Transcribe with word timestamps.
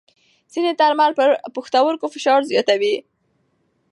ځینې 0.53 0.71
درمل 0.79 1.11
پر 1.19 1.29
پښتورګو 1.55 2.11
فشار 2.13 2.39
زیاتوي. 2.51 2.95